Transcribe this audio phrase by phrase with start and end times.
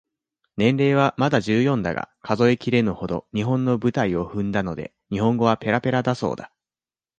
[0.57, 6.51] 年齢はまだ十四だが、数えきれぬほど、日本の舞台を踏んだので、日本語はぺらぺらだそうだ。